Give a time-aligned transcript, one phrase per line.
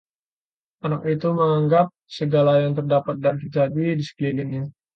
[0.85, 1.85] anak itu menanggap
[2.17, 4.63] segala yang terdapat dan terjadi di sekelilingnya